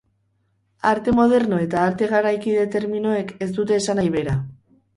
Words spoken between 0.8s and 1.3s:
Arte